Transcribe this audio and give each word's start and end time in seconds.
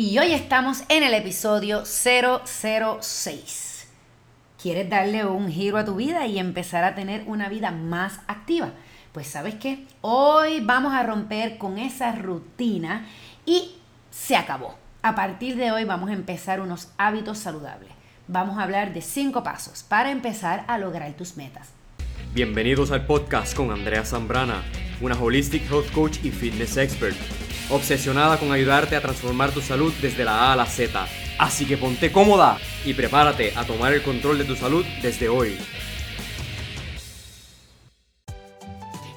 y 0.00 0.16
hoy 0.16 0.30
estamos 0.30 0.84
en 0.88 1.02
el 1.02 1.12
episodio 1.12 1.82
006. 1.84 3.88
¿Quieres 4.62 4.88
darle 4.88 5.26
un 5.26 5.50
giro 5.50 5.76
a 5.76 5.84
tu 5.84 5.96
vida 5.96 6.24
y 6.24 6.38
empezar 6.38 6.84
a 6.84 6.94
tener 6.94 7.24
una 7.26 7.48
vida 7.48 7.72
más 7.72 8.20
activa? 8.28 8.70
Pues 9.10 9.26
sabes 9.26 9.56
qué, 9.56 9.86
hoy 10.00 10.60
vamos 10.60 10.94
a 10.94 11.02
romper 11.02 11.58
con 11.58 11.78
esa 11.78 12.12
rutina 12.12 13.06
y 13.44 13.72
se 14.12 14.36
acabó. 14.36 14.76
A 15.02 15.16
partir 15.16 15.56
de 15.56 15.72
hoy 15.72 15.82
vamos 15.82 16.10
a 16.10 16.14
empezar 16.14 16.60
unos 16.60 16.90
hábitos 16.96 17.38
saludables. 17.38 17.90
Vamos 18.28 18.56
a 18.56 18.62
hablar 18.62 18.94
de 18.94 19.00
cinco 19.00 19.42
pasos 19.42 19.82
para 19.82 20.12
empezar 20.12 20.64
a 20.68 20.78
lograr 20.78 21.12
tus 21.14 21.36
metas. 21.36 21.70
Bienvenidos 22.32 22.92
al 22.92 23.04
podcast 23.04 23.56
con 23.56 23.72
Andrea 23.72 24.04
Zambrana, 24.04 24.62
una 25.00 25.20
holistic 25.20 25.68
health 25.68 25.90
coach 25.90 26.18
y 26.22 26.30
fitness 26.30 26.76
expert 26.76 27.16
obsesionada 27.70 28.38
con 28.38 28.52
ayudarte 28.52 28.96
a 28.96 29.00
transformar 29.00 29.52
tu 29.52 29.60
salud 29.60 29.92
desde 30.00 30.24
la 30.24 30.48
A 30.48 30.52
a 30.52 30.56
la 30.56 30.66
Z. 30.66 31.06
Así 31.38 31.66
que 31.66 31.76
ponte 31.76 32.10
cómoda 32.10 32.58
y 32.84 32.94
prepárate 32.94 33.52
a 33.56 33.64
tomar 33.64 33.92
el 33.92 34.02
control 34.02 34.38
de 34.38 34.44
tu 34.44 34.56
salud 34.56 34.84
desde 35.02 35.28
hoy. 35.28 35.56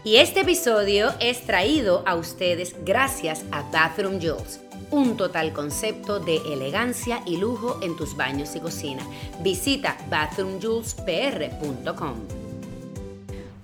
Y 0.03 0.15
este 0.15 0.39
episodio 0.41 1.13
es 1.19 1.45
traído 1.45 2.01
a 2.07 2.15
ustedes 2.15 2.75
gracias 2.83 3.45
a 3.51 3.61
Bathroom 3.71 4.19
Jules, 4.19 4.59
un 4.89 5.15
total 5.15 5.53
concepto 5.53 6.19
de 6.19 6.37
elegancia 6.37 7.21
y 7.27 7.37
lujo 7.37 7.77
en 7.83 7.95
tus 7.95 8.17
baños 8.17 8.55
y 8.55 8.59
cocina. 8.59 9.03
Visita 9.41 9.95
bathroomjulespr.com. 10.09 12.15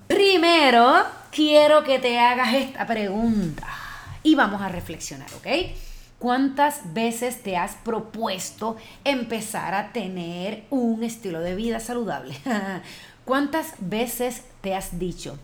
Primero, 0.07 1.05
quiero 1.31 1.84
que 1.84 1.98
te 1.98 2.20
hagas 2.20 2.54
esta 2.54 2.85
pregunta 2.85 3.77
y 4.27 4.36
vamos 4.36 4.62
a 4.62 4.67
reflexionar, 4.67 5.30
¿ok? 5.38 5.48
¿Cuántas 6.20 6.94
veces 6.94 7.44
te 7.44 7.55
has 7.55 7.76
propuesto 7.76 8.76
empezar 9.05 9.73
a 9.73 9.94
tener 9.94 10.66
un 10.70 11.01
estilo 11.05 11.40
de 11.40 11.55
vida 11.55 11.79
saludable? 11.79 12.35
¿Cuántas 13.26 13.76
veces 13.79 14.43
te 14.60 14.76
has 14.76 14.99
dicho, 14.99 15.40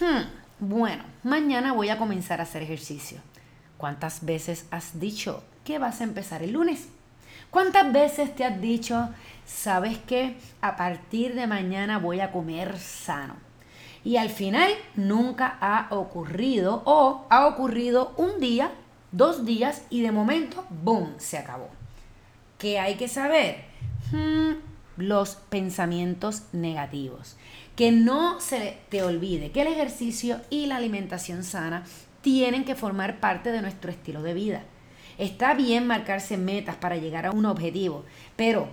hmm, 0.00 0.22
bueno, 0.58 1.04
mañana 1.22 1.72
voy 1.72 1.88
a 1.90 1.98
comenzar 1.98 2.40
a 2.40 2.42
hacer 2.42 2.64
ejercicio? 2.64 3.18
¿Cuántas 3.76 4.24
veces 4.24 4.66
has 4.72 4.98
dicho 4.98 5.44
que 5.64 5.78
vas 5.78 6.00
a 6.00 6.04
empezar 6.04 6.42
el 6.42 6.50
lunes? 6.50 6.88
¿Cuántas 7.50 7.92
veces 7.92 8.34
te 8.34 8.44
has 8.44 8.60
dicho, 8.60 9.08
sabes 9.46 9.98
que 9.98 10.36
a 10.60 10.74
partir 10.74 11.36
de 11.36 11.46
mañana 11.46 12.00
voy 12.00 12.18
a 12.18 12.32
comer 12.32 12.76
sano? 12.76 13.45
Y 14.06 14.18
al 14.18 14.30
final 14.30 14.70
nunca 14.94 15.58
ha 15.60 15.88
ocurrido 15.90 16.80
o 16.84 17.26
ha 17.28 17.48
ocurrido 17.48 18.14
un 18.16 18.38
día, 18.38 18.70
dos 19.10 19.44
días 19.44 19.82
y 19.90 20.02
de 20.02 20.12
momento, 20.12 20.64
¡boom!, 20.70 21.14
se 21.16 21.36
acabó. 21.36 21.68
¿Qué 22.56 22.78
hay 22.78 22.94
que 22.94 23.08
saber? 23.08 23.64
Hmm, 24.12 24.60
los 24.96 25.34
pensamientos 25.34 26.44
negativos. 26.52 27.36
Que 27.74 27.90
no 27.90 28.38
se 28.38 28.78
te 28.90 29.02
olvide 29.02 29.50
que 29.50 29.62
el 29.62 29.68
ejercicio 29.68 30.40
y 30.50 30.66
la 30.66 30.76
alimentación 30.76 31.42
sana 31.42 31.82
tienen 32.20 32.64
que 32.64 32.76
formar 32.76 33.18
parte 33.18 33.50
de 33.50 33.60
nuestro 33.60 33.90
estilo 33.90 34.22
de 34.22 34.34
vida. 34.34 34.62
Está 35.18 35.54
bien 35.54 35.84
marcarse 35.84 36.36
metas 36.36 36.76
para 36.76 36.96
llegar 36.96 37.26
a 37.26 37.32
un 37.32 37.44
objetivo, 37.44 38.04
pero 38.36 38.68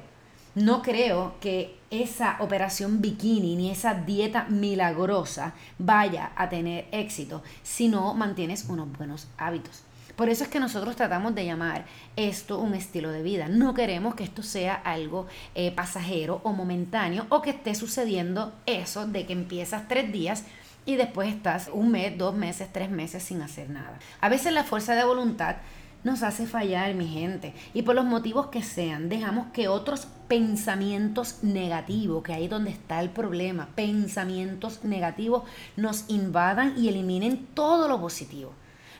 no 0.55 0.81
creo 0.81 1.35
que 1.39 1.77
esa 1.89 2.37
operación 2.39 3.01
bikini 3.01 3.55
ni 3.55 3.69
esa 3.69 3.93
dieta 3.93 4.45
milagrosa 4.49 5.53
vaya 5.77 6.31
a 6.35 6.49
tener 6.49 6.87
éxito 6.91 7.43
si 7.61 7.87
no 7.87 8.13
mantienes 8.13 8.65
unos 8.69 8.91
buenos 8.97 9.27
hábitos. 9.37 9.83
Por 10.15 10.29
eso 10.29 10.43
es 10.43 10.49
que 10.49 10.59
nosotros 10.59 10.95
tratamos 10.95 11.33
de 11.33 11.45
llamar 11.45 11.85
esto 12.15 12.59
un 12.59 12.75
estilo 12.75 13.11
de 13.11 13.23
vida. 13.23 13.47
No 13.47 13.73
queremos 13.73 14.13
que 14.13 14.23
esto 14.23 14.43
sea 14.43 14.75
algo 14.75 15.25
eh, 15.55 15.71
pasajero 15.71 16.39
o 16.43 16.53
momentáneo 16.53 17.25
o 17.29 17.41
que 17.41 17.49
esté 17.49 17.73
sucediendo 17.73 18.53
eso 18.67 19.07
de 19.07 19.25
que 19.25 19.33
empiezas 19.33 19.87
tres 19.87 20.11
días 20.11 20.45
y 20.85 20.97
después 20.97 21.29
estás 21.29 21.69
un 21.73 21.91
mes, 21.91 22.15
dos 22.15 22.35
meses, 22.35 22.69
tres 22.71 22.91
meses 22.91 23.23
sin 23.23 23.41
hacer 23.41 23.69
nada. 23.69 23.97
A 24.21 24.29
veces 24.29 24.53
la 24.53 24.63
fuerza 24.63 24.93
de 24.93 25.03
voluntad 25.03 25.55
nos 26.03 26.23
hace 26.23 26.45
fallar, 26.45 26.93
mi 26.93 27.07
gente. 27.07 27.53
Y 27.73 27.83
por 27.83 27.95
los 27.95 28.05
motivos 28.05 28.47
que 28.47 28.63
sean, 28.63 29.09
dejamos 29.09 29.47
que 29.53 29.67
otros 29.67 30.07
pensamientos 30.27 31.43
negativos, 31.43 32.23
que 32.23 32.33
ahí 32.33 32.45
es 32.45 32.49
donde 32.49 32.71
está 32.71 32.99
el 32.99 33.09
problema, 33.09 33.69
pensamientos 33.75 34.83
negativos 34.83 35.43
nos 35.75 36.05
invadan 36.09 36.73
y 36.77 36.89
eliminen 36.89 37.47
todo 37.53 37.87
lo 37.87 37.99
positivo. 38.01 38.51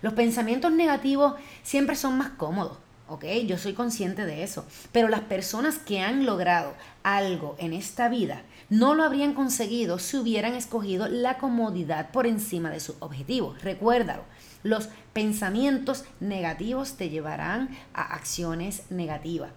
Los 0.02 0.14
pensamientos 0.14 0.72
negativos 0.72 1.36
siempre 1.64 1.96
son 1.96 2.18
más 2.18 2.30
cómodos. 2.32 2.78
¿ok? 3.08 3.26
Yo 3.46 3.58
soy 3.58 3.74
consciente 3.74 4.26
de 4.26 4.44
eso. 4.44 4.66
Pero 4.92 5.08
las 5.08 5.22
personas 5.22 5.78
que 5.78 6.02
han 6.02 6.26
logrado 6.26 6.74
algo 7.04 7.56
en 7.60 7.74
esta 7.74 8.10
vida 8.10 8.42
no 8.70 8.96
lo 8.96 9.04
habrían 9.04 9.34
conseguido 9.34 10.00
si 10.00 10.18
hubieran 10.18 10.56
escogido 10.56 11.08
la 11.08 11.38
comodidad 11.38 12.12
por 12.12 12.26
encima 12.28 12.70
de 12.70 12.80
su 12.80 12.96
objetivo. 13.00 13.56
Recuérdalo, 13.62 14.24
los 14.64 14.90
pensamientos 15.14 16.06
negativos 16.20 16.94
te 16.94 17.10
llevarán 17.10 17.70
a 17.94 18.16
acciones 18.16 18.84
negativas. 18.90 19.52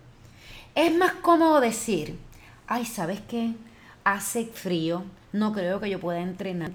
Es 0.74 0.94
más 0.94 1.12
cómodo 1.14 1.60
decir, 1.60 2.18
ay, 2.66 2.84
¿sabes 2.84 3.20
qué? 3.28 3.54
Hace 4.04 4.44
frío, 4.44 5.04
no 5.32 5.52
creo 5.52 5.80
que 5.80 5.90
yo 5.90 6.00
pueda 6.00 6.20
entrenar. 6.20 6.72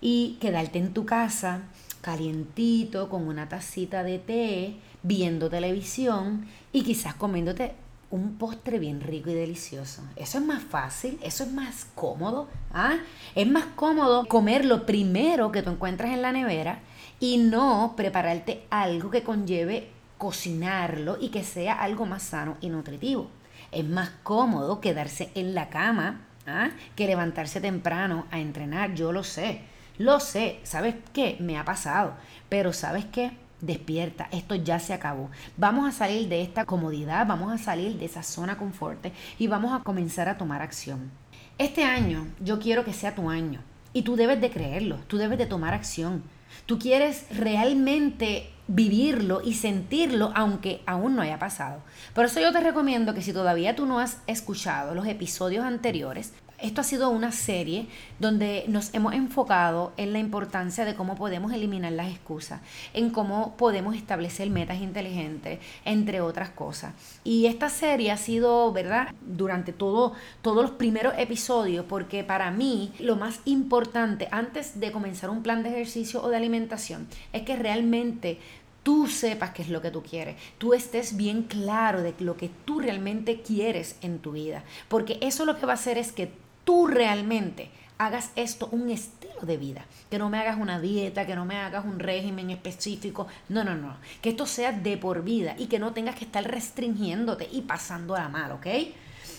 Y 0.00 0.36
quedarte 0.40 0.78
en 0.78 0.92
tu 0.92 1.04
casa, 1.04 1.62
calientito, 2.00 3.08
con 3.08 3.26
una 3.26 3.48
tacita 3.48 4.04
de 4.04 4.18
té, 4.18 4.76
viendo 5.02 5.50
televisión 5.50 6.46
y 6.72 6.82
quizás 6.82 7.14
comiéndote 7.14 7.74
un 8.10 8.36
postre 8.36 8.78
bien 8.78 9.00
rico 9.00 9.30
y 9.30 9.34
delicioso. 9.34 10.02
Eso 10.16 10.38
es 10.38 10.44
más 10.44 10.62
fácil, 10.62 11.18
eso 11.22 11.44
es 11.44 11.52
más 11.52 11.86
cómodo. 11.94 12.48
¿ah? 12.72 12.96
Es 13.34 13.46
más 13.46 13.66
cómodo 13.76 14.26
comer 14.26 14.64
lo 14.64 14.86
primero 14.86 15.52
que 15.52 15.62
tú 15.62 15.70
encuentras 15.70 16.10
en 16.10 16.22
la 16.22 16.32
nevera 16.32 16.80
y 17.20 17.38
no 17.38 17.94
prepararte 17.96 18.66
algo 18.70 19.10
que 19.10 19.22
conlleve 19.22 19.90
cocinarlo 20.18 21.16
y 21.20 21.30
que 21.30 21.44
sea 21.44 21.74
algo 21.74 22.06
más 22.06 22.22
sano 22.22 22.56
y 22.60 22.68
nutritivo. 22.68 23.28
Es 23.72 23.84
más 23.84 24.10
cómodo 24.22 24.80
quedarse 24.80 25.30
en 25.34 25.54
la 25.54 25.68
cama 25.68 26.20
¿ah? 26.46 26.70
que 26.96 27.06
levantarse 27.06 27.60
temprano 27.60 28.26
a 28.30 28.38
entrenar, 28.38 28.94
yo 28.94 29.12
lo 29.12 29.24
sé, 29.24 29.62
lo 29.98 30.20
sé, 30.20 30.60
¿sabes 30.62 30.94
qué? 31.12 31.36
Me 31.40 31.58
ha 31.58 31.64
pasado, 31.64 32.14
pero 32.48 32.72
¿sabes 32.72 33.04
qué? 33.06 33.32
Despierta, 33.64 34.28
esto 34.30 34.54
ya 34.56 34.78
se 34.78 34.92
acabó. 34.92 35.30
Vamos 35.56 35.88
a 35.88 35.92
salir 35.92 36.28
de 36.28 36.42
esta 36.42 36.66
comodidad, 36.66 37.26
vamos 37.26 37.50
a 37.50 37.56
salir 37.56 37.96
de 37.98 38.04
esa 38.04 38.22
zona 38.22 38.58
confort 38.58 39.06
y 39.38 39.46
vamos 39.46 39.72
a 39.72 39.82
comenzar 39.82 40.28
a 40.28 40.36
tomar 40.36 40.60
acción. 40.60 41.10
Este 41.56 41.82
año 41.82 42.26
yo 42.40 42.58
quiero 42.58 42.84
que 42.84 42.92
sea 42.92 43.14
tu 43.14 43.30
año 43.30 43.62
y 43.94 44.02
tú 44.02 44.16
debes 44.16 44.38
de 44.42 44.50
creerlo, 44.50 44.98
tú 45.06 45.16
debes 45.16 45.38
de 45.38 45.46
tomar 45.46 45.72
acción. 45.72 46.22
Tú 46.66 46.78
quieres 46.78 47.26
realmente 47.30 48.50
vivirlo 48.68 49.40
y 49.42 49.54
sentirlo 49.54 50.30
aunque 50.34 50.82
aún 50.84 51.16
no 51.16 51.22
haya 51.22 51.38
pasado. 51.38 51.80
Por 52.14 52.26
eso 52.26 52.40
yo 52.40 52.52
te 52.52 52.60
recomiendo 52.60 53.14
que 53.14 53.22
si 53.22 53.32
todavía 53.32 53.74
tú 53.74 53.86
no 53.86 53.98
has 53.98 54.18
escuchado 54.26 54.94
los 54.94 55.06
episodios 55.06 55.64
anteriores, 55.64 56.34
esto 56.64 56.80
ha 56.80 56.84
sido 56.84 57.10
una 57.10 57.30
serie 57.30 57.86
donde 58.18 58.64
nos 58.68 58.94
hemos 58.94 59.12
enfocado 59.12 59.92
en 59.98 60.14
la 60.14 60.18
importancia 60.18 60.86
de 60.86 60.94
cómo 60.94 61.14
podemos 61.14 61.52
eliminar 61.52 61.92
las 61.92 62.10
excusas, 62.10 62.62
en 62.94 63.10
cómo 63.10 63.54
podemos 63.58 63.94
establecer 63.94 64.48
metas 64.48 64.80
inteligentes, 64.80 65.58
entre 65.84 66.22
otras 66.22 66.48
cosas. 66.48 66.94
Y 67.22 67.46
esta 67.46 67.68
serie 67.68 68.10
ha 68.12 68.16
sido, 68.16 68.72
¿verdad?, 68.72 69.14
durante 69.20 69.74
todo, 69.74 70.14
todos 70.40 70.62
los 70.62 70.70
primeros 70.72 71.12
episodios, 71.18 71.84
porque 71.86 72.24
para 72.24 72.50
mí 72.50 72.92
lo 72.98 73.16
más 73.16 73.40
importante 73.44 74.28
antes 74.30 74.80
de 74.80 74.90
comenzar 74.90 75.28
un 75.28 75.42
plan 75.42 75.62
de 75.62 75.68
ejercicio 75.68 76.22
o 76.22 76.30
de 76.30 76.36
alimentación 76.38 77.06
es 77.34 77.42
que 77.42 77.56
realmente 77.56 78.38
tú 78.82 79.06
sepas 79.06 79.50
qué 79.50 79.62
es 79.62 79.68
lo 79.68 79.82
que 79.82 79.90
tú 79.90 80.02
quieres, 80.02 80.36
tú 80.58 80.72
estés 80.72 81.16
bien 81.16 81.42
claro 81.42 82.02
de 82.02 82.14
lo 82.20 82.36
que 82.36 82.50
tú 82.64 82.80
realmente 82.80 83.42
quieres 83.42 83.96
en 84.02 84.18
tu 84.18 84.32
vida, 84.32 84.62
porque 84.88 85.18
eso 85.20 85.44
lo 85.44 85.58
que 85.58 85.66
va 85.66 85.72
a 85.72 85.74
hacer 85.74 85.98
es 85.98 86.12
que 86.12 86.43
tú 86.64 86.86
realmente 86.86 87.70
hagas 87.98 88.30
esto 88.34 88.68
un 88.72 88.90
estilo 88.90 89.40
de 89.42 89.56
vida, 89.56 89.84
que 90.10 90.18
no 90.18 90.28
me 90.28 90.38
hagas 90.38 90.58
una 90.58 90.80
dieta, 90.80 91.26
que 91.26 91.36
no 91.36 91.44
me 91.44 91.56
hagas 91.56 91.84
un 91.84 91.98
régimen 91.98 92.50
específico, 92.50 93.26
no, 93.48 93.64
no, 93.64 93.74
no, 93.74 93.96
que 94.20 94.30
esto 94.30 94.46
sea 94.46 94.72
de 94.72 94.96
por 94.96 95.22
vida 95.22 95.54
y 95.58 95.66
que 95.66 95.78
no 95.78 95.92
tengas 95.92 96.16
que 96.16 96.24
estar 96.24 96.44
restringiéndote 96.44 97.48
y 97.50 97.62
pasando 97.62 98.16
a 98.16 98.28
mal, 98.28 98.52
¿ok? 98.52 98.66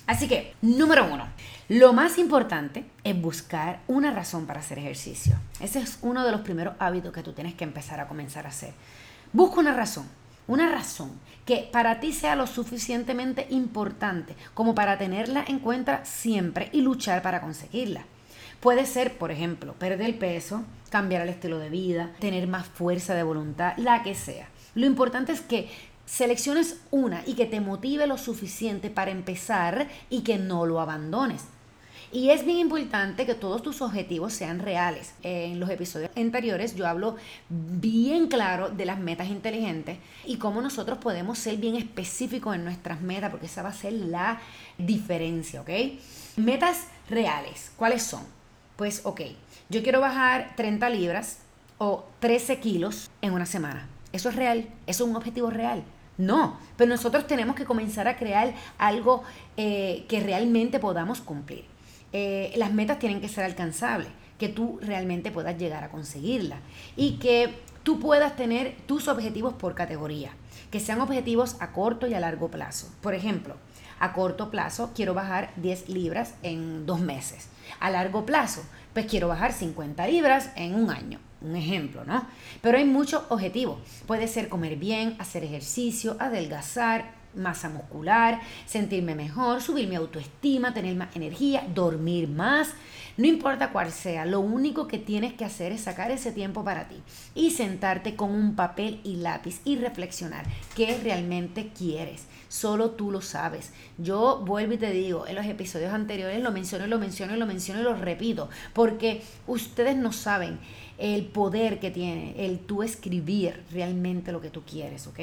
Así 0.07 0.27
que, 0.27 0.53
número 0.61 1.11
uno, 1.11 1.27
lo 1.67 1.91
más 1.91 2.17
importante 2.19 2.85
es 3.03 3.19
buscar 3.19 3.81
una 3.87 4.11
razón 4.11 4.45
para 4.45 4.59
hacer 4.59 4.77
ejercicio. 4.77 5.35
Ese 5.59 5.79
es 5.79 5.97
uno 6.01 6.23
de 6.23 6.31
los 6.31 6.41
primeros 6.41 6.75
hábitos 6.77 7.11
que 7.11 7.23
tú 7.23 7.33
tienes 7.33 7.55
que 7.55 7.63
empezar 7.63 7.99
a 7.99 8.07
comenzar 8.07 8.45
a 8.45 8.49
hacer. 8.49 8.73
Busca 9.33 9.59
una 9.59 9.73
razón, 9.73 10.07
una 10.47 10.69
razón 10.69 11.11
que 11.45 11.69
para 11.71 11.99
ti 11.99 12.11
sea 12.11 12.35
lo 12.35 12.47
suficientemente 12.47 13.47
importante 13.49 14.35
como 14.53 14.75
para 14.75 14.97
tenerla 14.97 15.43
en 15.47 15.59
cuenta 15.59 16.03
siempre 16.05 16.69
y 16.71 16.81
luchar 16.81 17.21
para 17.21 17.41
conseguirla. 17.41 18.05
Puede 18.59 18.85
ser, 18.85 19.17
por 19.17 19.31
ejemplo, 19.31 19.73
perder 19.73 20.17
peso, 20.17 20.63
cambiar 20.89 21.21
el 21.21 21.29
estilo 21.29 21.59
de 21.59 21.69
vida, 21.69 22.11
tener 22.19 22.47
más 22.47 22.67
fuerza 22.67 23.13
de 23.13 23.23
voluntad, 23.23 23.73
la 23.77 24.01
que 24.01 24.15
sea. 24.15 24.49
Lo 24.73 24.85
importante 24.85 25.31
es 25.31 25.41
que 25.41 25.69
selecciones 26.05 26.79
una 26.91 27.23
y 27.25 27.33
que 27.33 27.45
te 27.45 27.59
motive 27.59 28.07
lo 28.07 28.17
suficiente 28.17 28.89
para 28.89 29.11
empezar 29.11 29.87
y 30.09 30.21
que 30.21 30.37
no 30.37 30.65
lo 30.65 30.79
abandones. 30.79 31.43
Y 32.11 32.29
es 32.29 32.45
bien 32.45 32.59
importante 32.59 33.25
que 33.25 33.35
todos 33.35 33.61
tus 33.61 33.81
objetivos 33.81 34.33
sean 34.33 34.59
reales. 34.59 35.13
En 35.23 35.59
los 35.59 35.69
episodios 35.69 36.11
anteriores 36.15 36.75
yo 36.75 36.87
hablo 36.87 37.15
bien 37.49 38.27
claro 38.27 38.69
de 38.69 38.85
las 38.85 38.99
metas 38.99 39.27
inteligentes 39.27 39.97
y 40.25 40.37
cómo 40.37 40.61
nosotros 40.61 40.97
podemos 40.99 41.37
ser 41.39 41.57
bien 41.57 41.75
específicos 41.75 42.55
en 42.55 42.63
nuestras 42.63 43.01
metas, 43.01 43.31
porque 43.31 43.47
esa 43.47 43.63
va 43.63 43.69
a 43.69 43.73
ser 43.73 43.93
la 43.93 44.39
diferencia, 44.77 45.61
¿ok? 45.61 45.69
Metas 46.37 46.87
reales, 47.09 47.71
¿cuáles 47.75 48.03
son? 48.03 48.23
Pues, 48.75 49.01
ok, 49.05 49.21
yo 49.69 49.83
quiero 49.83 50.01
bajar 50.01 50.53
30 50.55 50.89
libras 50.89 51.39
o 51.77 52.05
13 52.19 52.59
kilos 52.59 53.09
en 53.21 53.33
una 53.33 53.45
semana. 53.45 53.87
¿Eso 54.11 54.29
es 54.29 54.35
real? 54.35 54.67
¿Eso 54.87 55.03
es 55.03 55.09
un 55.09 55.15
objetivo 55.15 55.49
real? 55.49 55.83
No, 56.17 56.57
pero 56.77 56.89
nosotros 56.89 57.27
tenemos 57.27 57.55
que 57.55 57.65
comenzar 57.65 58.07
a 58.07 58.15
crear 58.15 58.53
algo 58.77 59.23
eh, 59.57 60.05
que 60.07 60.21
realmente 60.21 60.79
podamos 60.79 61.19
cumplir. 61.19 61.65
Eh, 62.17 62.53
las 62.55 62.71
metas 62.71 62.97
tienen 62.97 63.19
que 63.19 63.27
ser 63.27 63.43
alcanzables, 63.43 64.07
que 64.39 64.47
tú 64.47 64.79
realmente 64.81 65.31
puedas 65.31 65.57
llegar 65.57 65.83
a 65.83 65.89
conseguirlas 65.89 66.59
y 66.95 67.17
que 67.17 67.53
tú 67.83 67.99
puedas 67.99 68.37
tener 68.37 68.77
tus 68.85 69.09
objetivos 69.09 69.55
por 69.55 69.75
categoría, 69.75 70.31
que 70.71 70.79
sean 70.79 71.01
objetivos 71.01 71.57
a 71.59 71.73
corto 71.73 72.07
y 72.07 72.13
a 72.13 72.21
largo 72.21 72.49
plazo. 72.49 72.89
Por 73.01 73.15
ejemplo, 73.15 73.57
a 73.99 74.13
corto 74.13 74.49
plazo 74.49 74.91
quiero 74.95 75.13
bajar 75.13 75.51
10 75.57 75.89
libras 75.89 76.35
en 76.41 76.85
dos 76.85 77.01
meses. 77.01 77.49
A 77.81 77.89
largo 77.89 78.25
plazo, 78.25 78.63
pues 78.93 79.07
quiero 79.07 79.27
bajar 79.27 79.51
50 79.51 80.07
libras 80.07 80.51
en 80.55 80.73
un 80.75 80.91
año. 80.91 81.19
Un 81.41 81.57
ejemplo, 81.57 82.05
¿no? 82.05 82.25
Pero 82.61 82.77
hay 82.77 82.85
muchos 82.85 83.23
objetivos. 83.27 83.79
Puede 84.07 84.29
ser 84.29 84.47
comer 84.47 84.77
bien, 84.77 85.17
hacer 85.19 85.43
ejercicio, 85.43 86.15
adelgazar, 86.21 87.11
masa 87.35 87.69
muscular, 87.69 88.41
sentirme 88.65 89.15
mejor, 89.15 89.61
subir 89.61 89.87
mi 89.87 89.95
autoestima, 89.95 90.73
tener 90.73 90.95
más 90.95 91.15
energía, 91.15 91.63
dormir 91.73 92.27
más. 92.27 92.73
No 93.17 93.27
importa 93.27 93.71
cuál 93.71 93.91
sea, 93.91 94.25
lo 94.25 94.41
único 94.41 94.87
que 94.87 94.99
tienes 94.99 95.33
que 95.33 95.45
hacer 95.45 95.71
es 95.71 95.81
sacar 95.81 96.11
ese 96.11 96.33
tiempo 96.33 96.65
para 96.65 96.89
ti 96.89 96.97
y 97.33 97.51
sentarte 97.51 98.15
con 98.17 98.31
un 98.31 98.55
papel 98.55 98.99
y 99.05 99.15
lápiz 99.17 99.61
y 99.63 99.77
reflexionar 99.77 100.45
qué 100.75 100.99
realmente 101.01 101.71
quieres. 101.77 102.25
Solo 102.49 102.91
tú 102.91 103.11
lo 103.11 103.21
sabes. 103.21 103.71
Yo 103.97 104.43
vuelvo 104.45 104.73
y 104.73 104.77
te 104.77 104.91
digo, 104.91 105.27
en 105.27 105.35
los 105.35 105.45
episodios 105.45 105.93
anteriores 105.93 106.43
lo 106.43 106.51
menciono 106.51 106.85
y 106.85 106.89
lo 106.89 106.99
menciono 106.99 107.35
y 107.35 107.39
lo 107.39 107.45
menciono 107.45 107.79
y 107.79 107.83
lo 107.83 107.95
repito, 107.95 108.49
porque 108.73 109.21
ustedes 109.47 109.95
no 109.95 110.11
saben 110.11 110.59
el 110.97 111.25
poder 111.25 111.79
que 111.79 111.91
tiene 111.91 112.45
el 112.45 112.59
tú 112.59 112.83
escribir 112.83 113.63
realmente 113.71 114.31
lo 114.31 114.41
que 114.41 114.49
tú 114.49 114.63
quieres, 114.63 115.07
¿ok? 115.07 115.19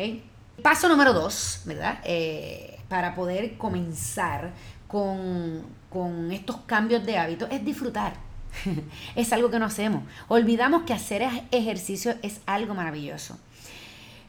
Paso 0.61 0.89
número 0.89 1.13
dos, 1.13 1.63
¿verdad? 1.65 2.01
Eh, 2.05 2.79
para 2.89 3.15
poder 3.15 3.57
comenzar 3.57 4.53
con, 4.87 5.63
con 5.89 6.31
estos 6.31 6.57
cambios 6.67 7.07
de 7.07 7.17
hábitos 7.17 7.49
es 7.51 7.65
disfrutar. 7.65 8.15
es 9.17 9.33
algo 9.33 9.51
que 9.51 9.59
no 9.59 9.67
hacemos. 9.67 10.03
Olvidamos 10.29 10.83
que 10.83 10.93
hacer 10.93 11.23
ejercicio 11.51 12.15
es 12.23 12.41
algo 12.47 12.75
maravilloso. 12.75 13.39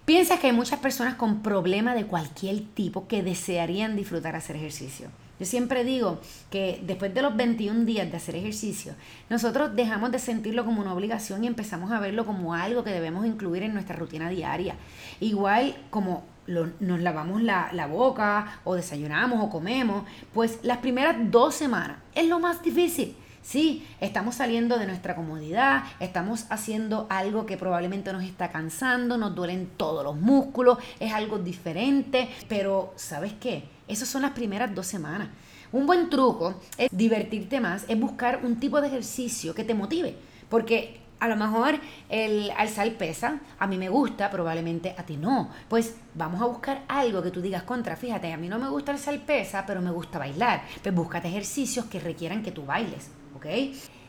Piensa 0.06 0.38
que 0.38 0.48
hay 0.48 0.54
muchas 0.54 0.80
personas 0.80 1.16
con 1.16 1.42
problemas 1.42 1.96
de 1.96 2.06
cualquier 2.06 2.62
tipo 2.74 3.08
que 3.08 3.24
desearían 3.24 3.96
disfrutar 3.96 4.36
hacer 4.36 4.58
ejercicio. 4.58 5.08
Yo 5.44 5.48
siempre 5.50 5.84
digo 5.84 6.22
que 6.50 6.82
después 6.86 7.14
de 7.14 7.22
los 7.22 7.36
21 7.36 7.84
días 7.84 8.10
de 8.10 8.16
hacer 8.16 8.38
ejercicio, 8.38 8.94
nosotros 9.30 9.76
dejamos 9.76 10.10
de 10.14 10.18
sentirlo 10.18 10.64
como 10.64 10.80
una 10.80 10.94
obligación 10.94 11.44
y 11.44 11.48
empezamos 11.48 11.92
a 11.92 12.00
verlo 12.00 12.26
como 12.26 12.54
algo 12.54 12.86
que 12.86 12.92
debemos 12.92 13.26
incluir 13.26 13.64
en 13.64 13.74
nuestra 13.74 13.98
rutina 13.98 14.30
diaria. 14.30 14.76
Igual 15.20 15.76
como 15.90 16.24
nos 16.48 17.02
lavamos 17.02 17.42
la, 17.42 17.72
la, 17.74 17.88
boca 17.88 18.62
o 18.64 18.76
desayunamos 18.76 19.44
o 19.44 19.50
comemos, 19.50 20.06
pues 20.34 20.60
las 20.64 20.78
primeras 20.78 21.18
dos 21.30 21.56
semanas 21.56 21.98
es 22.16 22.30
lo 22.30 22.40
más 22.40 22.64
difícil. 22.64 23.18
Sí, 23.42 23.86
estamos 24.00 24.36
saliendo 24.36 24.80
de 24.80 24.86
nuestra 24.86 25.14
comodidad, 25.14 25.84
estamos 26.00 26.46
haciendo 26.52 27.06
algo 27.10 27.46
que 27.46 27.58
probablemente 27.58 28.14
nos 28.14 28.24
está 28.24 28.50
cansando, 28.50 29.18
nos 29.18 29.36
duelen 29.36 29.72
todos 29.76 30.06
los 30.06 30.16
músculos, 30.16 30.78
es 31.02 31.12
algo 31.12 31.38
diferente, 31.38 32.30
pero 32.48 32.94
¿sabes 32.96 33.34
qué? 33.34 33.73
Esas 33.88 34.08
son 34.08 34.22
las 34.22 34.32
primeras 34.32 34.74
dos 34.74 34.88
semanas. 34.88 35.30
Un 35.72 35.86
buen 35.86 36.10
truco 36.10 36.62
es 36.78 36.90
divertirte 36.92 37.60
más, 37.60 37.86
es 37.88 38.00
buscar 38.00 38.42
un 38.44 38.60
tipo 38.60 38.80
de 38.80 38.88
ejercicio 38.88 39.56
que 39.56 39.64
te 39.64 39.74
motive, 39.74 40.16
porque 40.50 41.02
a 41.20 41.28
lo 41.28 41.38
mejor 41.38 41.80
el 42.10 42.52
alzar 42.58 42.92
pesa, 42.98 43.40
a 43.58 43.66
mí 43.66 43.78
me 43.78 43.88
gusta, 43.88 44.30
probablemente 44.30 44.94
a 44.98 45.04
ti 45.04 45.16
no. 45.16 45.50
Pues 45.70 45.96
vamos 46.14 46.42
a 46.42 46.46
buscar 46.46 46.84
algo 46.90 47.24
que 47.24 47.32
tú 47.32 47.42
digas 47.42 47.64
contra. 47.64 47.96
Fíjate, 47.96 48.34
a 48.34 48.38
mí 48.38 48.50
no 48.50 48.60
me 48.60 48.68
gusta 48.68 48.92
alzar 48.92 49.18
pesa, 49.22 49.66
pero 49.66 49.82
me 49.82 49.90
gusta 49.90 50.20
bailar. 50.20 50.64
Pues 50.82 50.94
búscate 50.94 51.30
ejercicios 51.30 51.86
que 51.86 52.02
requieran 52.02 52.44
que 52.44 52.52
tú 52.52 52.66
bailes, 52.66 53.10
¿ok? 53.38 53.46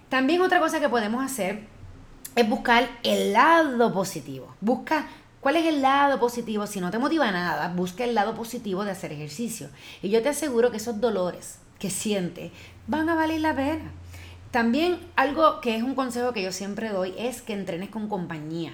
También 0.09 0.41
otra 0.43 0.59
cosa 0.59 0.81
que 0.81 0.89
podemos 0.89 1.25
hacer 1.25 1.61
es 2.35 2.49
buscar 2.49 2.89
el 3.05 3.33
lado 3.33 3.93
positivo. 3.93 4.55
Busca 4.61 5.07
¿Cuál 5.45 5.57
es 5.57 5.67
el 5.67 5.83
lado 5.83 6.19
positivo? 6.19 6.67
Si 6.67 6.81
no 6.81 6.91
te 6.91 6.97
motiva 6.97 7.31
nada, 7.31 7.69
busca 7.69 8.03
el 8.03 8.15
lado 8.15 8.35
positivo 8.35 8.83
de 8.83 8.93
hacer 8.93 9.13
ejercicio. 9.13 9.69
Y 10.01 10.09
yo 10.09 10.23
te 10.23 10.31
aseguro 10.31 10.71
que 10.71 10.79
esos 10.79 11.03
dolores 11.03 11.59
que 11.79 11.91
sientes 11.91 12.51
van 12.87 13.11
a 13.11 13.15
valer 13.15 13.43
la 13.43 13.55
pena. 13.55 13.91
También 14.53 14.99
algo 15.17 15.61
que 15.61 15.77
es 15.77 15.83
un 15.83 15.95
consejo 15.95 16.33
que 16.33 16.43
yo 16.43 16.51
siempre 16.51 16.89
doy 16.89 17.15
es 17.19 17.43
que 17.43 17.53
entrenes 17.53 17.91
con 17.91 18.09
compañía. 18.09 18.73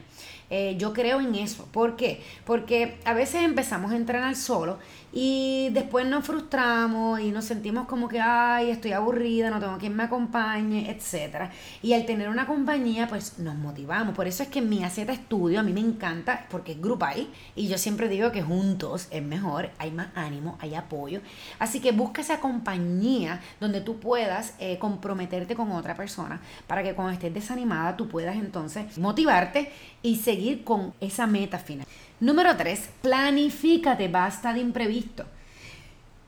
Eh, 0.50 0.76
yo 0.79 0.93
creo 0.93 1.20
en 1.20 1.35
eso. 1.37 1.67
¿Por 1.73 1.97
qué? 1.97 2.23
Porque 2.44 2.99
a 3.05 3.14
veces 3.14 3.43
empezamos 3.43 3.93
a 3.93 3.97
entrenar 3.97 4.35
solo 4.35 4.79
y 5.12 5.70
después 5.73 6.06
nos 6.06 6.25
frustramos 6.25 7.20
y 7.20 7.31
nos 7.31 7.44
sentimos 7.44 7.87
como 7.87 8.08
que, 8.08 8.20
ay, 8.20 8.70
estoy 8.70 8.93
aburrida, 8.93 9.50
no 9.50 9.58
tengo 9.58 9.79
quien 9.79 9.97
me 9.97 10.05
acompañe, 10.05 10.91
etc. 10.91 11.50
Y 11.82 11.94
al 11.94 12.06
tener 12.06 12.29
una 12.29 12.47
compañía, 12.47 13.08
pues 13.08 13.38
nos 13.38 13.56
motivamos. 13.56 14.14
Por 14.14 14.26
eso 14.26 14.43
es 14.43 14.49
que 14.49 14.61
mi 14.61 14.85
AZ 14.85 14.99
Estudio 14.99 15.61
a 15.61 15.62
mí 15.62 15.73
me 15.73 15.81
encanta 15.81 16.47
porque 16.50 16.73
es 16.73 16.81
grupal 16.81 17.29
y 17.56 17.69
yo 17.69 17.79
siempre 17.79 18.08
digo 18.08 18.31
que 18.32 18.43
juntos 18.43 19.08
es 19.11 19.23
mejor, 19.23 19.70
hay 19.79 19.91
más 19.91 20.08
ánimo, 20.14 20.56
hay 20.61 20.75
apoyo. 20.75 21.20
Así 21.58 21.81
que 21.81 21.93
busca 21.93 22.20
esa 22.20 22.38
compañía 22.41 23.41
donde 23.61 23.81
tú 23.81 23.99
puedas 23.99 24.55
eh, 24.58 24.79
comprometerte 24.79 25.55
con 25.55 25.73
otra 25.73 25.94
persona 25.94 26.41
para 26.67 26.82
que 26.82 26.94
cuando 26.94 27.12
estés 27.12 27.32
desanimada 27.32 27.96
tú 27.96 28.08
puedas 28.08 28.37
entonces 28.37 28.99
motivarte 28.99 29.73
y 30.02 30.17
seguir 30.17 30.64
con 30.64 30.94
esa 31.00 31.26
meta 31.26 31.58
final. 31.58 31.87
Número 32.20 32.56
3, 32.56 32.91
planifícate, 33.02 34.08
basta 34.08 34.52
de 34.52 34.61
imprevisto. 34.61 35.25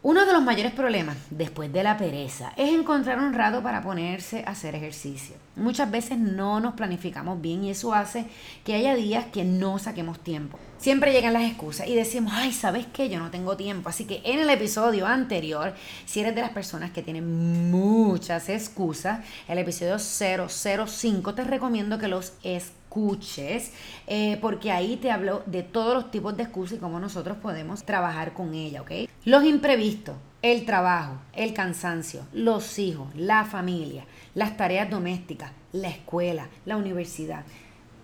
Uno 0.04 0.26
de 0.26 0.32
los 0.32 0.42
mayores 0.42 0.72
problemas 0.72 1.16
después 1.30 1.72
de 1.72 1.84
la 1.84 1.96
pereza 1.96 2.52
es 2.56 2.72
encontrar 2.72 3.20
un 3.20 3.32
rato 3.32 3.62
para 3.62 3.82
ponerse 3.82 4.42
a 4.44 4.50
hacer 4.50 4.74
ejercicio. 4.74 5.36
Muchas 5.54 5.92
veces 5.92 6.18
no 6.18 6.58
nos 6.58 6.74
planificamos 6.74 7.40
bien 7.40 7.62
y 7.62 7.70
eso 7.70 7.94
hace 7.94 8.26
que 8.64 8.74
haya 8.74 8.96
días 8.96 9.26
que 9.26 9.44
no 9.44 9.78
saquemos 9.78 10.18
tiempo. 10.18 10.58
Siempre 10.82 11.12
llegan 11.12 11.32
las 11.32 11.44
excusas 11.44 11.86
y 11.86 11.94
decimos, 11.94 12.32
ay, 12.34 12.52
¿sabes 12.52 12.86
qué? 12.92 13.08
Yo 13.08 13.20
no 13.20 13.30
tengo 13.30 13.56
tiempo. 13.56 13.88
Así 13.88 14.04
que 14.04 14.20
en 14.24 14.40
el 14.40 14.50
episodio 14.50 15.06
anterior, 15.06 15.74
si 16.06 16.18
eres 16.18 16.34
de 16.34 16.40
las 16.40 16.50
personas 16.50 16.90
que 16.90 17.04
tienen 17.04 17.70
muchas 17.70 18.48
excusas, 18.48 19.20
el 19.46 19.58
episodio 19.58 20.00
005 20.00 21.34
te 21.36 21.44
recomiendo 21.44 21.98
que 21.98 22.08
los 22.08 22.32
escuches 22.42 23.70
eh, 24.08 24.38
porque 24.40 24.72
ahí 24.72 24.96
te 24.96 25.12
hablo 25.12 25.44
de 25.46 25.62
todos 25.62 25.94
los 25.94 26.10
tipos 26.10 26.36
de 26.36 26.42
excusas 26.42 26.78
y 26.78 26.80
cómo 26.80 26.98
nosotros 26.98 27.36
podemos 27.36 27.84
trabajar 27.84 28.32
con 28.32 28.52
ella, 28.52 28.82
¿ok? 28.82 28.90
Los 29.24 29.44
imprevistos, 29.44 30.16
el 30.42 30.66
trabajo, 30.66 31.14
el 31.32 31.54
cansancio, 31.54 32.26
los 32.32 32.80
hijos, 32.80 33.14
la 33.14 33.44
familia, 33.44 34.04
las 34.34 34.56
tareas 34.56 34.90
domésticas, 34.90 35.52
la 35.70 35.90
escuela, 35.90 36.48
la 36.64 36.76
universidad. 36.76 37.44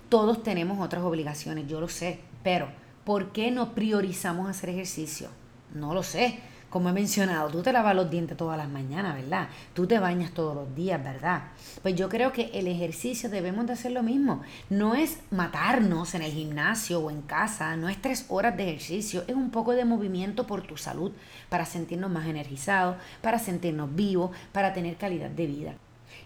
Todos 0.09 0.45
tenemos 0.45 0.79
otras 0.79 1.03
obligaciones, 1.03 1.67
yo 1.67 1.81
lo 1.81 1.89
sé, 1.89 2.21
pero 2.43 2.69
¿por 3.05 3.33
qué 3.33 3.51
no 3.51 3.75
priorizamos 3.75 4.49
hacer 4.49 4.71
ejercicio? 4.71 5.29
No 5.75 5.95
lo 5.95 6.03
sé 6.03 6.41
como 6.71 6.91
he 6.91 6.93
mencionado, 6.93 7.49
tú 7.49 7.63
te 7.63 7.73
lavas 7.73 7.95
los 7.95 8.11
dientes 8.11 8.37
todas 8.37 8.59
las 8.59 8.69
mañanas, 8.69 9.15
¿verdad? 9.15 9.49
Tú 9.73 9.87
te 9.87 9.99
bañas 9.99 10.33
todos 10.33 10.55
los 10.55 10.75
días, 10.75 11.03
¿verdad? 11.03 11.45
Pues 11.81 11.95
yo 11.95 12.11
creo 12.11 12.33
que 12.33 12.51
el 12.53 12.67
ejercicio 12.67 13.31
debemos 13.31 13.67
de 13.67 13.73
hacer 13.73 13.93
lo 13.93 14.03
mismo. 14.03 14.43
No 14.69 14.95
es 14.95 15.21
matarnos 15.31 16.15
en 16.15 16.23
el 16.23 16.33
gimnasio 16.33 17.01
o 17.01 17.11
en 17.11 17.23
casa, 17.23 17.75
no 17.77 17.89
es 17.89 18.01
tres 18.03 18.27
horas 18.29 18.57
de 18.57 18.69
ejercicio, 18.69 19.25
es 19.27 19.35
un 19.35 19.51
poco 19.51 19.73
de 19.73 19.87
movimiento 19.87 20.47
por 20.47 20.63
tu 20.63 20.77
salud, 20.77 21.13
para 21.49 21.65
sentirnos 21.65 22.11
más 22.11 22.27
energizados, 22.27 22.97
para 23.23 23.39
sentirnos 23.39 23.95
vivos, 23.95 24.33
para 24.53 24.75
tener 24.75 24.97
calidad 24.97 25.31
de 25.31 25.47
vida. 25.47 25.75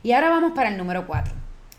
Y 0.03 0.11
ahora 0.11 0.31
vamos 0.31 0.53
para 0.53 0.71
el 0.71 0.77
número 0.77 1.07
cuatro. 1.07 1.35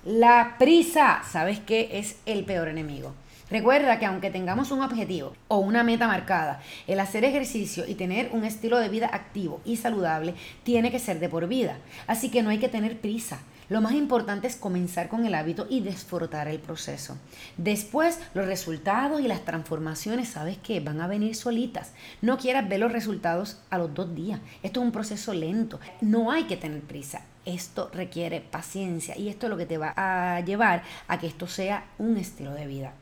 La 0.06 0.56
prisa, 0.58 1.22
¿sabes 1.30 1.60
qué? 1.60 1.90
Es 2.00 2.18
el 2.25 2.46
peor 2.46 2.70
enemigo. 2.70 3.13
Recuerda 3.54 4.00
que 4.00 4.08
aunque 4.08 4.32
tengamos 4.32 4.72
un 4.72 4.82
objetivo 4.82 5.36
o 5.48 5.60
una 5.60 5.84
meta 5.84 6.08
marcada, 6.08 6.60
el 6.88 7.00
hacer 7.00 7.24
ejercicio 7.24 7.86
y 7.88 7.94
tener 7.94 8.32
un 8.32 8.46
estilo 8.46 8.80
de 8.80 8.90
vida 8.90 9.12
activo 9.14 9.62
y 9.64 9.76
saludable 9.76 10.34
tiene 10.64 10.90
que 10.90 10.98
ser 10.98 11.20
de 11.20 11.30
por 11.30 11.48
vida. 11.48 11.78
Así 12.08 12.32
que 12.32 12.42
no 12.42 12.50
hay 12.50 12.58
que 12.58 12.68
tener 12.68 13.00
prisa. 13.00 13.42
Lo 13.70 13.80
más 13.80 13.94
importante 13.94 14.48
es 14.48 14.56
comenzar 14.56 15.08
con 15.08 15.28
el 15.28 15.36
hábito 15.36 15.68
y 15.70 15.82
disfrutar 15.82 16.48
el 16.48 16.58
proceso. 16.58 17.16
Después, 17.56 18.20
los 18.34 18.48
resultados 18.48 19.22
y 19.22 19.28
las 19.28 19.46
transformaciones, 19.46 20.30
sabes 20.30 20.58
que 20.58 20.80
van 20.80 21.00
a 21.00 21.06
venir 21.06 21.36
solitas. 21.36 21.92
No 22.24 22.40
quieras 22.40 22.68
ver 22.68 22.80
los 22.80 22.92
resultados 22.92 23.60
a 23.70 23.78
los 23.78 23.94
dos 23.94 24.16
días. 24.16 24.40
Esto 24.64 24.80
es 24.80 24.86
un 24.88 24.92
proceso 24.92 25.32
lento. 25.32 25.80
No 26.02 26.32
hay 26.32 26.46
que 26.46 26.58
tener 26.58 26.82
prisa. 26.82 27.22
Esto 27.46 27.92
requiere 27.94 28.42
paciencia 28.42 29.16
y 29.16 29.30
esto 29.30 29.46
es 29.46 29.52
lo 29.52 29.58
que 29.58 29.68
te 29.68 29.78
va 29.78 29.94
a 29.96 30.40
llevar 30.40 30.82
a 31.08 31.20
que 31.20 31.28
esto 31.28 31.46
sea 31.46 31.86
un 32.00 32.18
estilo 32.18 32.52
de 32.56 32.66
vida. 32.66 32.94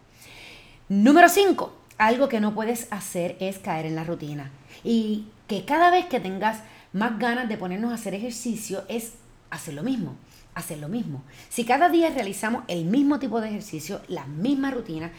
Número 0.91 1.29
5. 1.29 1.71
Algo 1.99 2.27
que 2.27 2.41
no 2.41 2.53
puedes 2.53 2.91
hacer 2.91 3.37
es 3.39 3.59
caer 3.59 3.85
en 3.85 3.95
la 3.95 4.03
rutina. 4.03 4.51
Y 4.83 5.27
que 5.47 5.63
cada 5.63 5.89
vez 5.89 6.07
que 6.07 6.19
tengas 6.19 6.63
más 6.91 7.17
ganas 7.17 7.47
de 7.47 7.55
ponernos 7.55 7.91
a 7.91 7.95
hacer 7.95 8.13
ejercicio 8.13 8.83
es 8.89 9.13
hacer 9.51 9.73
lo 9.73 9.83
mismo 9.83 10.17
hacer 10.53 10.79
lo 10.79 10.89
mismo. 10.89 11.23
Si 11.47 11.63
cada 11.63 11.87
día 11.87 12.09
realizamos 12.09 12.65
el 12.67 12.83
mismo 12.83 13.19
tipo 13.19 13.39
de 13.39 13.47
ejercicio, 13.47 14.01
la 14.09 14.25
misma 14.25 14.69
rutina, 14.69 15.09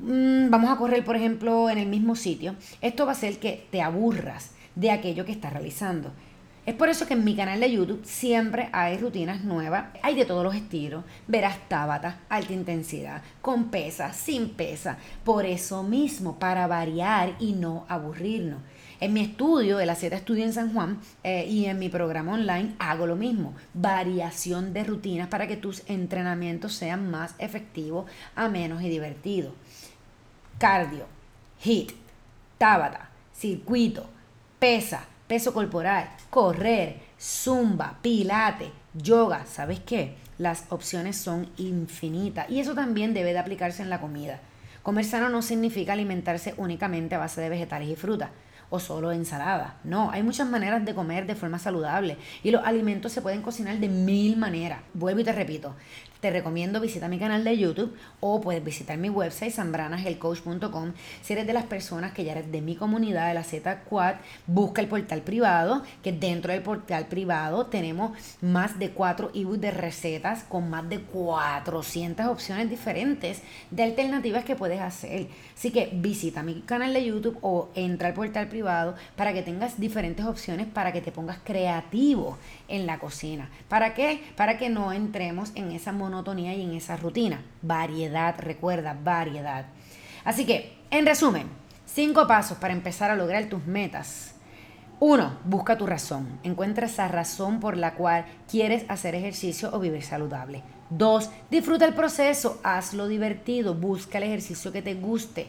mm, 0.00 0.50
vamos 0.50 0.70
a 0.70 0.76
correr, 0.76 1.02
por 1.02 1.16
ejemplo, 1.16 1.70
en 1.70 1.78
el 1.78 1.86
mismo 1.86 2.14
sitio, 2.14 2.54
esto 2.82 3.06
va 3.06 3.12
a 3.12 3.14
hacer 3.14 3.38
que 3.38 3.66
te 3.70 3.80
aburras 3.80 4.50
de 4.74 4.90
aquello 4.90 5.24
que 5.24 5.32
estás 5.32 5.54
realizando. 5.54 6.12
Es 6.66 6.74
por 6.74 6.88
eso 6.88 7.06
que 7.06 7.14
en 7.14 7.22
mi 7.22 7.36
canal 7.36 7.60
de 7.60 7.70
YouTube 7.70 8.04
siempre 8.04 8.68
hay 8.72 8.98
rutinas 8.98 9.44
nuevas. 9.44 9.86
Hay 10.02 10.16
de 10.16 10.24
todos 10.24 10.42
los 10.42 10.56
estilos. 10.56 11.04
Verás 11.28 11.68
tábata, 11.68 12.18
alta 12.28 12.52
intensidad, 12.52 13.22
con 13.40 13.70
pesa, 13.70 14.12
sin 14.12 14.50
pesa. 14.50 14.98
Por 15.22 15.46
eso 15.46 15.84
mismo, 15.84 16.40
para 16.40 16.66
variar 16.66 17.36
y 17.38 17.52
no 17.52 17.86
aburrirnos. 17.88 18.58
En 18.98 19.12
mi 19.12 19.20
estudio, 19.20 19.76
de 19.76 19.86
la 19.86 19.94
Z 19.94 20.16
Estudio 20.16 20.44
en 20.44 20.52
San 20.52 20.72
Juan, 20.72 20.98
eh, 21.22 21.46
y 21.48 21.66
en 21.66 21.78
mi 21.78 21.88
programa 21.88 22.32
online 22.32 22.74
hago 22.80 23.06
lo 23.06 23.14
mismo. 23.14 23.54
Variación 23.72 24.72
de 24.72 24.82
rutinas 24.82 25.28
para 25.28 25.46
que 25.46 25.56
tus 25.56 25.88
entrenamientos 25.88 26.72
sean 26.72 27.08
más 27.12 27.36
efectivos, 27.38 28.10
amenos 28.34 28.82
y 28.82 28.88
divertidos. 28.88 29.52
Cardio, 30.58 31.06
HIT, 31.62 31.92
tábata, 32.58 33.10
circuito, 33.32 34.10
pesa 34.58 35.06
peso 35.26 35.52
corporal, 35.52 36.08
correr, 36.30 37.00
zumba, 37.20 37.98
pilate, 38.02 38.70
yoga, 38.94 39.44
¿sabes 39.46 39.80
qué? 39.80 40.16
Las 40.38 40.64
opciones 40.68 41.16
son 41.16 41.48
infinitas 41.56 42.48
y 42.50 42.60
eso 42.60 42.74
también 42.74 43.14
debe 43.14 43.32
de 43.32 43.38
aplicarse 43.38 43.82
en 43.82 43.90
la 43.90 44.00
comida. 44.00 44.40
Comer 44.82 45.04
sano 45.04 45.28
no 45.28 45.42
significa 45.42 45.94
alimentarse 45.94 46.54
únicamente 46.58 47.14
a 47.14 47.18
base 47.18 47.40
de 47.40 47.48
vegetales 47.48 47.88
y 47.88 47.96
frutas 47.96 48.30
o 48.70 48.80
solo 48.80 49.12
ensalada. 49.12 49.78
No, 49.84 50.10
hay 50.10 50.22
muchas 50.22 50.48
maneras 50.48 50.84
de 50.84 50.94
comer 50.94 51.26
de 51.26 51.34
forma 51.34 51.58
saludable 51.58 52.16
y 52.42 52.50
los 52.50 52.64
alimentos 52.64 53.12
se 53.12 53.22
pueden 53.22 53.42
cocinar 53.42 53.78
de 53.78 53.88
mil 53.88 54.36
maneras. 54.36 54.80
Vuelvo 54.94 55.20
y 55.20 55.24
te 55.24 55.32
repito, 55.32 55.74
te 56.20 56.30
recomiendo 56.30 56.80
visitar 56.80 57.08
mi 57.10 57.18
canal 57.18 57.44
de 57.44 57.56
YouTube 57.56 57.96
o 58.20 58.40
puedes 58.40 58.64
visitar 58.64 58.98
mi 58.98 59.08
website 59.08 59.52
sambranagelcoach.com. 59.52 60.92
Si 61.22 61.32
eres 61.32 61.46
de 61.46 61.52
las 61.52 61.64
personas 61.64 62.12
que 62.12 62.24
ya 62.24 62.32
eres 62.32 62.50
de 62.50 62.60
mi 62.60 62.76
comunidad 62.76 63.28
de 63.28 63.34
la 63.34 63.44
Z 63.44 63.82
Quad, 63.84 64.16
busca 64.46 64.80
el 64.80 64.88
portal 64.88 65.22
privado, 65.22 65.82
que 66.02 66.12
dentro 66.12 66.52
del 66.52 66.62
portal 66.62 67.06
privado 67.06 67.66
tenemos 67.66 68.12
más 68.40 68.78
de 68.78 68.90
cuatro 68.90 69.30
ebooks 69.34 69.60
de 69.60 69.70
recetas 69.70 70.44
con 70.44 70.70
más 70.70 70.88
de 70.88 71.00
400 71.00 72.26
opciones 72.26 72.70
diferentes 72.70 73.42
de 73.70 73.82
alternativas 73.82 74.44
que 74.44 74.56
puedes 74.56 74.80
hacer. 74.80 75.28
Así 75.54 75.70
que 75.70 75.90
visita 75.92 76.42
mi 76.42 76.60
canal 76.62 76.92
de 76.92 77.04
YouTube 77.04 77.38
o 77.40 77.70
entra 77.74 78.08
al 78.08 78.14
portal 78.14 78.48
privado 78.48 78.94
para 79.16 79.32
que 79.32 79.42
tengas 79.42 79.78
diferentes 79.78 80.24
opciones 80.24 80.66
para 80.66 80.92
que 80.92 81.00
te 81.00 81.12
pongas 81.12 81.38
creativo 81.44 82.38
en 82.68 82.86
la 82.86 82.98
cocina. 82.98 83.50
¿Para 83.68 83.94
qué? 83.94 84.22
Para 84.36 84.58
que 84.58 84.68
no 84.68 84.92
entremos 84.92 85.52
en 85.54 85.72
esa 85.72 85.92
monotonía 86.06 86.54
y 86.54 86.62
en 86.62 86.72
esa 86.72 86.96
rutina. 86.96 87.42
Variedad, 87.62 88.34
recuerda, 88.38 88.96
variedad. 89.02 89.66
Así 90.24 90.46
que, 90.46 90.78
en 90.90 91.04
resumen, 91.04 91.48
cinco 91.84 92.26
pasos 92.26 92.58
para 92.58 92.72
empezar 92.72 93.10
a 93.10 93.16
lograr 93.16 93.48
tus 93.48 93.66
metas. 93.66 94.34
Uno, 95.00 95.38
busca 95.44 95.76
tu 95.76 95.86
razón. 95.86 96.38
Encuentra 96.42 96.86
esa 96.86 97.08
razón 97.08 97.60
por 97.60 97.76
la 97.76 97.94
cual 97.94 98.24
quieres 98.50 98.84
hacer 98.88 99.14
ejercicio 99.14 99.70
o 99.72 99.78
vivir 99.78 100.02
saludable. 100.02 100.62
Dos, 100.88 101.30
disfruta 101.50 101.84
el 101.84 101.94
proceso, 101.94 102.60
hazlo 102.62 103.08
divertido, 103.08 103.74
busca 103.74 104.18
el 104.18 104.24
ejercicio 104.24 104.72
que 104.72 104.82
te 104.82 104.94
guste. 104.94 105.48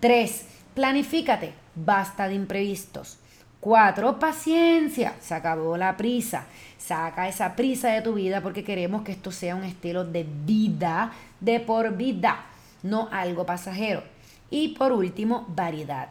Tres, 0.00 0.46
planifícate, 0.74 1.54
basta 1.74 2.28
de 2.28 2.34
imprevistos. 2.34 3.18
Cuatro, 3.60 4.20
paciencia. 4.20 5.14
Se 5.20 5.34
acabó 5.34 5.76
la 5.76 5.96
prisa. 5.96 6.46
Saca 6.78 7.28
esa 7.28 7.56
prisa 7.56 7.88
de 7.88 8.02
tu 8.02 8.14
vida 8.14 8.40
porque 8.40 8.62
queremos 8.62 9.02
que 9.02 9.12
esto 9.12 9.32
sea 9.32 9.56
un 9.56 9.64
estilo 9.64 10.04
de 10.04 10.24
vida, 10.24 11.12
de 11.40 11.58
por 11.58 11.96
vida, 11.96 12.46
no 12.84 13.08
algo 13.10 13.44
pasajero. 13.44 14.04
Y 14.48 14.76
por 14.76 14.92
último, 14.92 15.44
variedad. 15.48 16.08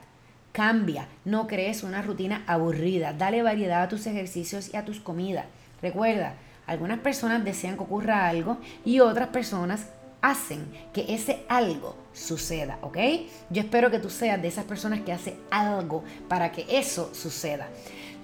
Cambia, 0.52 1.08
no 1.24 1.48
crees 1.48 1.84
una 1.84 2.02
rutina 2.02 2.44
aburrida. 2.48 3.14
Dale 3.14 3.44
variedad 3.44 3.84
a 3.84 3.88
tus 3.88 4.08
ejercicios 4.08 4.74
y 4.74 4.78
a 4.78 4.84
tus 4.84 5.00
comidas. 5.00 5.46
Recuerda, 5.82 6.34
algunas 6.66 7.00
personas 7.00 7.46
desean 7.46 7.78
que 7.78 7.84
ocurra 7.84 8.28
algo 8.28 8.58
y 8.84 9.00
otras 9.00 9.30
personas 9.30 9.88
hacen 10.30 10.66
que 10.94 11.06
ese 11.14 11.46
algo 11.48 11.96
suceda, 12.14 12.80
¿ok? 12.82 12.98
Yo 13.50 13.62
espero 13.62 13.90
que 13.90 14.00
tú 14.00 14.10
seas 14.10 14.42
de 14.42 14.50
esas 14.50 14.66
personas 14.66 15.02
que 15.02 15.14
hace 15.14 15.38
algo 15.50 16.04
para 16.28 16.52
que 16.52 16.66
eso 16.70 17.10
suceda. 17.14 17.70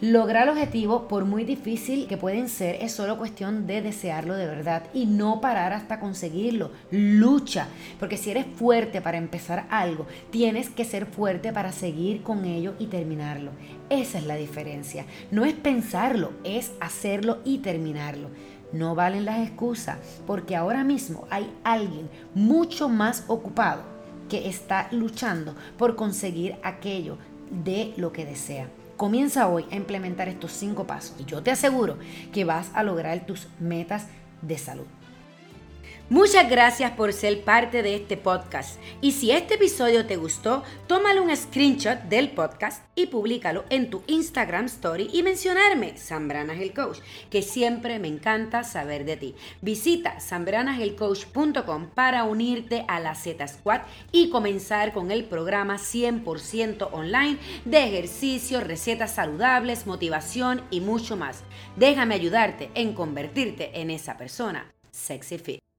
Lograr 0.02 0.44
el 0.44 0.50
objetivo, 0.50 1.08
por 1.08 1.24
muy 1.24 1.46
difícil 1.46 2.08
que 2.08 2.18
pueden 2.18 2.50
ser, 2.50 2.76
es 2.82 2.92
solo 2.92 3.18
cuestión 3.18 3.68
de 3.68 3.82
desearlo 3.82 4.36
de 4.36 4.48
verdad 4.48 4.84
y 4.94 5.06
no 5.06 5.40
parar 5.40 5.72
hasta 5.72 6.02
conseguirlo. 6.02 6.72
Lucha, 6.92 7.68
porque 8.00 8.18
si 8.18 8.32
eres 8.32 8.46
fuerte 8.46 9.00
para 9.00 9.18
empezar 9.18 9.66
algo, 9.70 10.06
tienes 10.30 10.70
que 10.70 10.84
ser 10.84 11.06
fuerte 11.06 11.54
para 11.54 11.72
seguir 11.72 12.22
con 12.22 12.44
ello 12.44 12.74
y 12.80 12.88
terminarlo. 12.88 13.52
Esa 13.90 14.18
es 14.18 14.26
la 14.26 14.36
diferencia. 14.36 15.06
No 15.32 15.46
es 15.46 15.54
pensarlo, 15.54 16.34
es 16.44 16.74
hacerlo 16.82 17.40
y 17.46 17.60
terminarlo. 17.60 18.28
No 18.74 18.96
valen 18.96 19.26
las 19.26 19.48
excusas, 19.48 19.98
porque 20.28 20.56
ahora 20.56 20.84
mismo 20.84 21.28
hay 21.30 21.50
alguien 21.64 22.10
mucho 22.34 22.90
más 22.90 23.24
ocupado 23.28 23.84
que 24.30 24.50
está 24.50 24.88
luchando 24.92 25.56
por 25.78 25.96
conseguir 25.96 26.56
aquello 26.64 27.18
de 27.64 27.94
lo 27.98 28.12
que 28.12 28.26
desea. 28.26 28.68
Comienza 28.98 29.48
hoy 29.48 29.66
a 29.72 29.76
implementar 29.76 30.28
estos 30.28 30.52
cinco 30.52 30.86
pasos 30.86 31.16
y 31.20 31.26
yo 31.26 31.44
te 31.44 31.52
aseguro 31.52 31.98
que 32.32 32.46
vas 32.46 32.72
a 32.74 32.84
lograr 32.84 33.26
tus 33.26 33.48
metas 33.60 34.08
de 34.42 34.58
salud. 34.58 34.86
Muchas 36.10 36.50
gracias 36.50 36.92
por 36.92 37.14
ser 37.14 37.44
parte 37.44 37.82
de 37.82 37.96
este 37.96 38.18
podcast. 38.18 38.78
Y 39.00 39.14
si 39.14 39.32
este 39.32 39.56
episodio 39.56 40.06
te 40.06 40.18
gustó, 40.18 40.62
tómale 40.86 41.22
un 41.22 41.36
screenshot 41.36 41.98
del 42.04 42.30
podcast 42.30 42.84
y 42.94 43.08
públicalo 43.08 43.64
en 43.70 43.90
tu 43.90 44.04
Instagram 44.08 44.66
Story 44.66 45.10
y 45.14 45.24
mencionarme, 45.24 45.98
Sambranas 45.98 46.60
el 46.60 46.74
Coach, 46.74 47.00
que 47.32 47.42
siempre 47.42 48.00
me 48.00 48.10
encanta 48.10 48.66
saber 48.66 49.06
de 49.06 49.16
ti. 49.16 49.36
Visita 49.62 50.20
sambranagelcoach.com 50.20 51.88
para 51.96 52.26
unirte 52.26 52.84
a 52.90 53.00
la 53.00 53.16
Z 53.16 53.48
Squad 53.48 53.82
y 54.12 54.30
comenzar 54.30 54.92
con 54.92 55.10
el 55.10 55.24
programa 55.24 55.78
100% 55.78 56.90
online 56.92 57.38
de 57.64 57.86
ejercicio, 57.86 58.60
recetas 58.60 59.16
saludables, 59.16 59.88
motivación 59.88 60.64
y 60.70 60.82
mucho 60.82 61.16
más. 61.16 61.44
Déjame 61.78 62.16
ayudarte 62.16 62.70
en 62.76 62.94
convertirte 62.94 63.80
en 63.80 63.90
esa 63.90 64.18
persona 64.18 64.70
sexy 64.92 65.38
fit. 65.38 65.73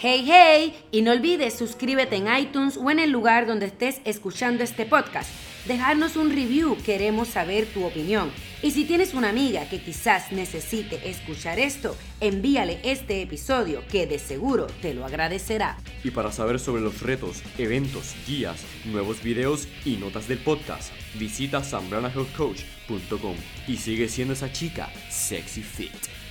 Hey, 0.00 0.24
hey, 0.28 0.78
y 0.92 1.02
no 1.02 1.10
olvides 1.10 1.58
suscríbete 1.58 2.14
en 2.14 2.32
iTunes 2.32 2.76
o 2.76 2.88
en 2.88 3.00
el 3.00 3.10
lugar 3.10 3.48
donde 3.48 3.66
estés 3.66 4.00
escuchando 4.04 4.62
este 4.62 4.86
podcast. 4.86 5.28
Dejarnos 5.66 6.14
un 6.14 6.30
review, 6.30 6.76
queremos 6.86 7.26
saber 7.26 7.66
tu 7.66 7.84
opinión. 7.84 8.30
Y 8.62 8.70
si 8.70 8.84
tienes 8.84 9.12
una 9.12 9.30
amiga 9.30 9.68
que 9.68 9.82
quizás 9.82 10.30
necesite 10.30 11.10
escuchar 11.10 11.58
esto, 11.58 11.96
envíale 12.20 12.78
este 12.84 13.22
episodio 13.22 13.82
que 13.90 14.06
de 14.06 14.20
seguro 14.20 14.68
te 14.80 14.94
lo 14.94 15.04
agradecerá. 15.04 15.78
Y 16.04 16.12
para 16.12 16.30
saber 16.30 16.60
sobre 16.60 16.80
los 16.80 17.02
retos, 17.02 17.42
eventos, 17.58 18.14
guías, 18.24 18.64
nuevos 18.84 19.20
videos 19.24 19.66
y 19.84 19.96
notas 19.96 20.28
del 20.28 20.38
podcast, 20.38 20.92
visita 21.14 21.64
sambranahealthcoach.com 21.64 23.34
y 23.66 23.76
sigue 23.78 24.06
siendo 24.06 24.34
esa 24.34 24.52
chica 24.52 24.92
sexy 25.10 25.62
fit. 25.62 26.27